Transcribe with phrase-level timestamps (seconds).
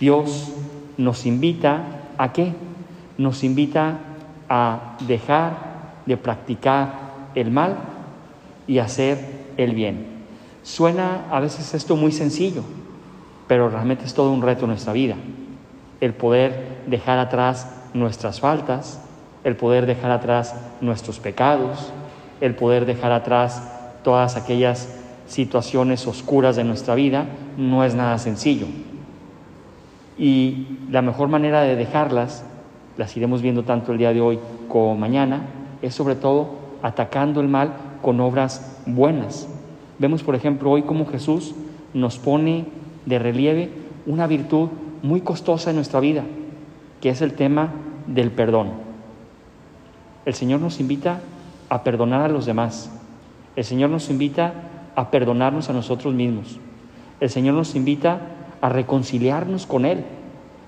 [0.00, 0.52] Dios
[0.96, 1.82] nos invita
[2.18, 2.52] a qué?
[3.18, 3.98] Nos invita
[4.48, 5.56] a dejar
[6.06, 6.92] de practicar
[7.34, 7.76] el mal
[8.66, 9.18] y hacer
[9.56, 10.06] el bien.
[10.62, 12.62] Suena a veces esto muy sencillo,
[13.46, 15.16] pero realmente es todo un reto en nuestra vida.
[16.00, 19.00] El poder dejar atrás nuestras faltas,
[19.44, 21.92] el poder dejar atrás nuestros pecados,
[22.40, 23.62] el poder dejar atrás
[24.02, 24.88] todas aquellas
[25.26, 27.26] situaciones oscuras de nuestra vida,
[27.56, 28.66] no es nada sencillo.
[30.18, 32.44] Y la mejor manera de dejarlas,
[32.96, 34.38] las iremos viendo tanto el día de hoy
[34.68, 35.42] como mañana,
[35.82, 36.50] es sobre todo
[36.82, 39.48] atacando el mal con obras buenas.
[39.98, 41.54] Vemos, por ejemplo, hoy cómo Jesús
[41.92, 42.66] nos pone
[43.06, 43.70] de relieve
[44.06, 44.68] una virtud
[45.02, 46.24] muy costosa en nuestra vida,
[47.00, 47.72] que es el tema
[48.06, 48.72] del perdón.
[50.24, 51.20] El Señor nos invita
[51.68, 52.90] a perdonar a los demás.
[53.56, 54.52] El Señor nos invita
[54.96, 56.58] a perdonarnos a nosotros mismos.
[57.20, 60.04] El Señor nos invita a reconciliarnos con Él.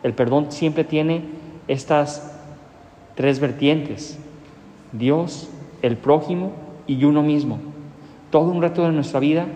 [0.02, 1.23] El perdón siempre tiene
[1.68, 2.36] estas
[3.14, 4.19] tres vertientes.
[4.92, 5.48] Dios,
[5.83, 6.53] el prójimo
[6.86, 7.58] y uno mismo.
[8.30, 9.47] Todo un reto de nuestra vida,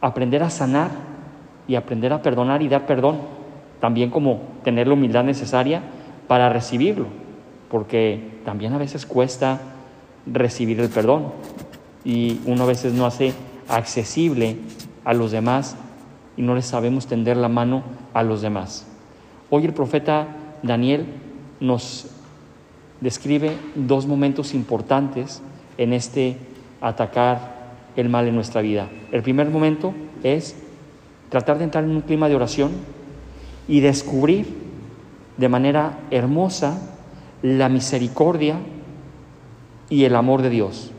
[0.00, 0.90] aprender a sanar
[1.68, 3.18] y aprender a perdonar y dar perdón,
[3.80, 5.82] también como tener la humildad necesaria
[6.28, 7.06] para recibirlo,
[7.70, 9.60] porque también a veces cuesta
[10.26, 11.32] recibir el perdón
[12.04, 13.32] y uno a veces no hace
[13.68, 14.56] accesible
[15.04, 15.76] a los demás
[16.36, 17.82] y no les sabemos tender la mano
[18.14, 18.86] a los demás.
[19.50, 20.28] Hoy el profeta
[20.62, 21.06] Daniel
[21.60, 22.06] nos
[23.00, 25.42] describe dos momentos importantes
[25.78, 26.36] en este
[26.80, 27.52] atacar
[27.96, 28.88] el mal en nuestra vida.
[29.10, 30.56] El primer momento es
[31.28, 32.72] tratar de entrar en un clima de oración
[33.68, 34.46] y descubrir
[35.36, 36.80] de manera hermosa
[37.42, 38.56] la misericordia
[39.88, 40.90] y el amor de Dios.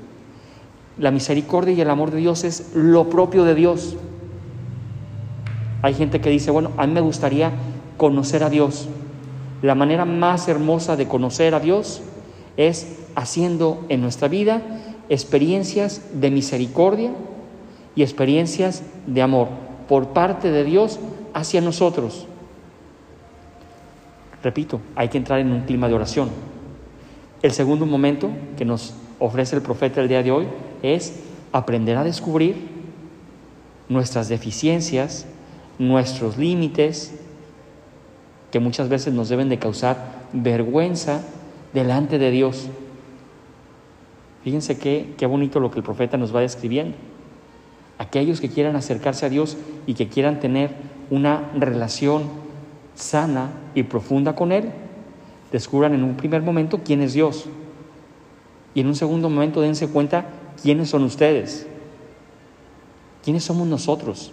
[0.97, 3.95] La misericordia y el amor de Dios es lo propio de Dios.
[5.83, 7.51] Hay gente que dice, bueno, a mí me gustaría
[7.97, 8.87] conocer a Dios.
[9.61, 12.01] La manera más hermosa de conocer a Dios
[12.57, 14.61] es haciendo en nuestra vida
[15.09, 17.11] experiencias de misericordia
[17.95, 19.49] y experiencias de amor
[19.89, 20.99] por parte de Dios
[21.33, 22.27] hacia nosotros.
[24.41, 26.29] Repito, hay que entrar en un clima de oración.
[27.41, 30.47] El segundo momento que nos ofrece el profeta el día de hoy
[30.81, 31.19] es
[31.51, 32.69] aprender a descubrir
[33.89, 35.25] nuestras deficiencias,
[35.79, 37.13] nuestros límites,
[38.51, 41.21] que muchas veces nos deben de causar vergüenza
[41.73, 42.67] delante de Dios.
[44.43, 46.95] Fíjense qué, qué bonito lo que el profeta nos va describiendo.
[47.97, 49.57] Aquellos que quieran acercarse a Dios
[49.87, 50.71] y que quieran tener
[51.09, 52.23] una relación
[52.95, 54.71] sana y profunda con Él,
[55.51, 57.45] descubran en un primer momento quién es Dios.
[58.75, 60.25] Y en un segundo momento dense cuenta
[60.61, 61.67] quiénes son ustedes.
[63.23, 64.31] ¿Quiénes somos nosotros?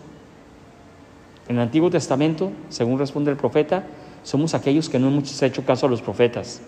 [1.50, 3.82] En el Antiguo Testamento, según responde el profeta,
[4.22, 6.60] somos aquellos que no hemos hecho caso a los profetas.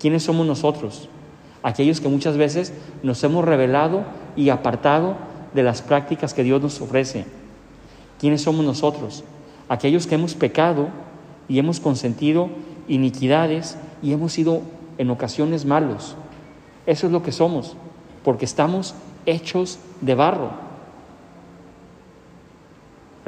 [0.00, 1.08] ¿Quiénes somos nosotros?
[1.62, 2.72] Aquellos que muchas veces
[3.04, 4.02] nos hemos revelado
[4.34, 5.14] y apartado
[5.54, 7.24] de las prácticas que Dios nos ofrece.
[8.18, 9.22] ¿Quiénes somos nosotros?
[9.68, 10.88] Aquellos que hemos pecado
[11.48, 12.48] y hemos consentido
[12.88, 14.62] iniquidades y hemos sido
[14.98, 16.16] en ocasiones malos.
[16.84, 17.76] Eso es lo que somos,
[18.24, 20.69] porque estamos hechos de barro.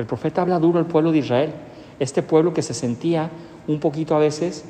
[0.02, 1.52] El profeta habla duro al pueblo de Israel
[2.00, 3.30] este pueblo que se sentía
[3.68, 4.64] un poquito a veces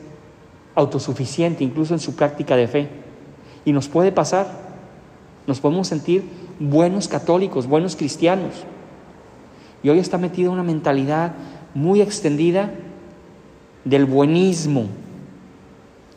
[0.75, 2.91] autosuficiente, incluso en su práctica de fe.
[3.65, 4.47] Y nos puede pasar,
[5.47, 6.29] nos podemos sentir
[6.61, 8.53] buenos católicos, buenos cristianos.
[9.83, 11.33] Y hoy está metida una mentalidad
[11.73, 12.71] muy extendida
[13.87, 14.89] del buenismo.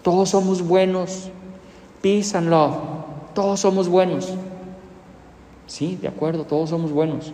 [0.01, 1.29] Todos somos buenos.
[2.01, 2.75] Peace and love.
[3.33, 4.33] Todos somos buenos.
[5.67, 7.31] Sí, de acuerdo, todos somos buenos,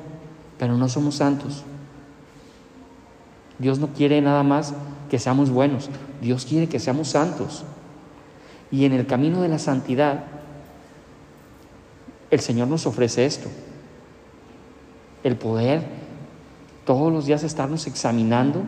[0.59, 1.65] pero no somos santos.
[3.61, 4.73] Dios no quiere nada más
[5.09, 5.89] que seamos buenos,
[6.21, 7.63] Dios quiere que seamos santos.
[8.71, 10.23] Y en el camino de la santidad,
[12.31, 13.49] el Señor nos ofrece esto,
[15.23, 15.83] el poder
[16.85, 18.63] todos los días estarnos examinando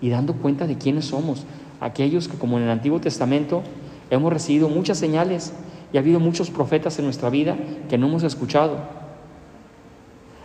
[0.00, 1.46] y dando cuenta de quiénes somos.
[1.80, 3.62] Aquellos que como en el Antiguo Testamento
[4.10, 5.52] hemos recibido muchas señales
[5.92, 7.56] y ha habido muchos profetas en nuestra vida
[7.88, 8.78] que no hemos escuchado.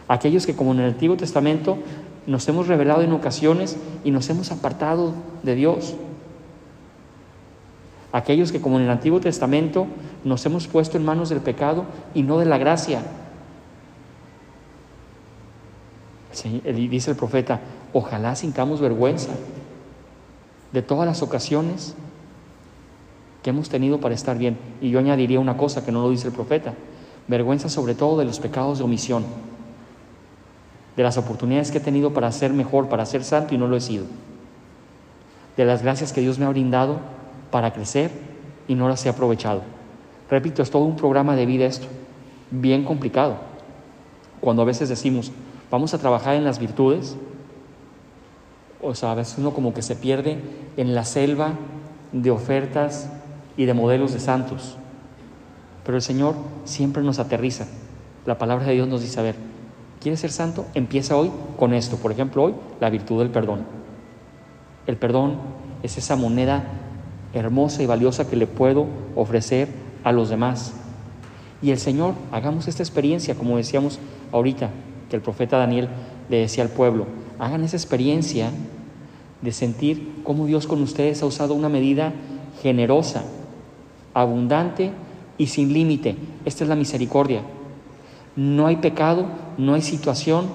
[0.07, 1.77] Aquellos que como en el Antiguo Testamento
[2.27, 5.13] nos hemos revelado en ocasiones y nos hemos apartado
[5.43, 5.95] de Dios.
[8.11, 9.87] Aquellos que como en el Antiguo Testamento
[10.23, 13.01] nos hemos puesto en manos del pecado y no de la gracia.
[16.63, 17.61] dice el profeta,
[17.93, 19.31] ojalá sintamos vergüenza
[20.71, 21.95] de todas las ocasiones
[23.41, 24.57] que hemos tenido para estar bien.
[24.81, 26.73] Y yo añadiría una cosa que no lo dice el profeta,
[27.27, 29.23] vergüenza sobre todo de los pecados de omisión
[30.95, 33.75] de las oportunidades que he tenido para ser mejor, para ser santo y no lo
[33.75, 34.05] he sido.
[35.57, 36.99] de las gracias que Dios me ha brindado
[37.49, 38.11] para crecer
[38.67, 39.61] y no las he aprovechado.
[40.29, 41.87] Repito, es todo un programa de vida esto,
[42.51, 43.37] bien complicado.
[44.41, 45.31] Cuando a veces decimos,
[45.71, 47.15] vamos a trabajar en las virtudes,
[48.81, 50.39] o sea, a veces uno como que se pierde
[50.75, 51.53] en la selva
[52.11, 53.09] de ofertas
[53.55, 54.77] y de modelos de santos.
[55.85, 57.67] Pero el Señor siempre nos aterriza.
[58.25, 59.35] La palabra de Dios nos dice, a ver,
[60.01, 60.65] ¿quieres ser santo?
[60.73, 61.97] Empieza hoy con esto.
[61.97, 63.65] Por ejemplo, hoy la virtud del perdón.
[64.87, 65.37] El perdón
[65.83, 66.63] es esa moneda
[67.33, 69.69] hermosa y valiosa que le puedo ofrecer
[70.03, 70.73] a los demás.
[71.61, 73.99] Y el Señor, hagamos esta experiencia, como decíamos
[74.31, 74.69] ahorita,
[75.09, 75.89] que el profeta Daniel
[76.29, 77.05] le decía al pueblo,
[77.39, 78.51] hagan esa experiencia
[79.41, 82.13] de sentir cómo Dios con ustedes ha usado una medida
[82.61, 83.23] generosa,
[84.13, 84.91] abundante
[85.37, 86.15] y sin límite.
[86.45, 87.41] Esta es la misericordia.
[88.35, 89.25] No hay pecado,
[89.57, 90.47] no hay situación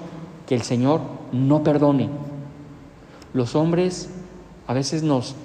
[0.47, 1.01] que el Señor
[1.31, 2.09] no perdone.
[3.33, 4.09] Los hombres
[4.67, 5.35] a veces nos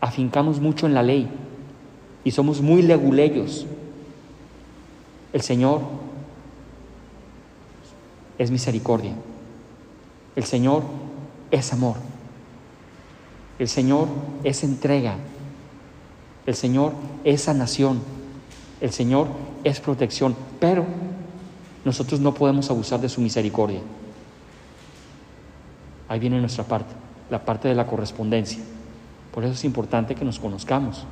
[0.00, 1.28] afincamos mucho en la ley
[2.24, 3.66] y somos muy leguleyos.
[5.32, 5.80] El Señor
[8.38, 9.12] es misericordia.
[10.36, 10.82] El Señor
[11.50, 11.96] es amor.
[13.58, 14.08] El Señor
[14.44, 15.16] es entrega.
[16.46, 16.92] El Señor
[17.24, 18.00] es sanación.
[18.80, 19.28] El Señor
[19.62, 20.34] es protección.
[20.58, 20.84] Pero
[21.84, 23.80] nosotros no podemos abusar de su misericordia.
[26.08, 26.94] Ahí viene nuestra parte,
[27.30, 28.62] la parte de la correspondencia.
[29.32, 31.06] Por eso es importante que nos conozcamos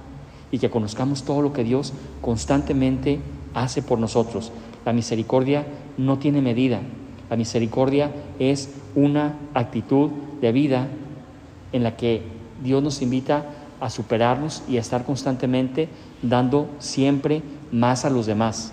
[0.52, 3.20] y que conozcamos todo lo que Dios constantemente
[3.54, 4.52] hace por nosotros.
[4.84, 5.64] La misericordia
[5.96, 6.80] no tiene medida.
[7.30, 10.88] La misericordia es una actitud de vida
[11.72, 12.22] en la que
[12.62, 13.46] Dios nos invita
[13.80, 15.88] a superarnos y a estar constantemente
[16.22, 18.72] dando siempre más a los demás.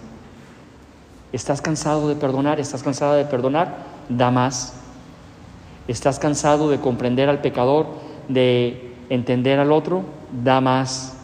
[1.33, 2.59] ¿Estás cansado de perdonar?
[2.59, 3.75] ¿Estás cansada de perdonar?
[4.09, 4.73] Da más.
[5.87, 7.87] ¿Estás cansado de comprender al pecador,
[8.27, 10.03] de entender al otro?
[10.43, 11.17] Da más.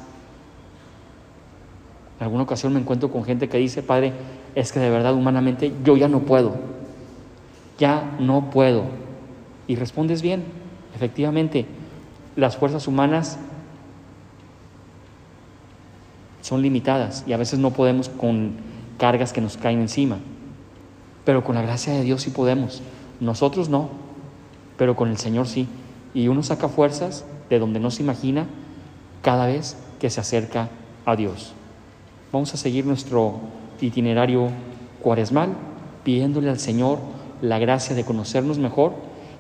[2.20, 4.14] En alguna ocasión me encuentro con gente que dice, Padre,
[4.56, 6.56] es que de verdad humanamente yo ya no puedo.
[7.78, 8.84] Ya no puedo.
[9.68, 10.44] Y respondes bien,
[10.96, 11.66] efectivamente,
[12.36, 13.38] las fuerzas humanas
[16.42, 20.18] son limitadas y a veces no podemos con cargas que nos caen encima.
[21.26, 22.82] Pero con la gracia de Dios sí podemos.
[23.20, 23.90] Nosotros no,
[24.78, 25.68] pero con el Señor sí.
[26.14, 28.48] Y uno saca fuerzas de donde no se imagina
[29.22, 30.70] cada vez que se acerca
[31.06, 31.54] a Dios.
[32.32, 33.40] Vamos a seguir nuestro
[33.80, 34.50] itinerario
[35.02, 35.50] cuaresmal
[36.04, 37.00] pidiéndole al Señor
[37.42, 38.94] la gracia de conocernos mejor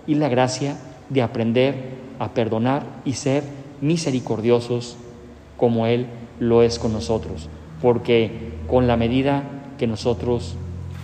[0.07, 0.77] y la gracia
[1.09, 1.75] de aprender
[2.19, 3.43] a perdonar y ser
[3.81, 4.97] misericordiosos
[5.57, 6.07] como Él
[6.39, 7.49] lo es con nosotros.
[7.83, 8.31] Porque
[8.67, 9.43] con la medida
[9.77, 10.55] que nosotros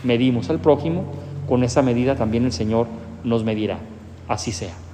[0.03, 1.03] medimos al prójimo,
[1.47, 2.87] con esa medida también el Señor
[3.23, 3.77] nos medirá.
[4.27, 4.88] Así sea.